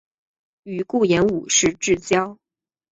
[0.63, 2.35] 与顾炎武是至交。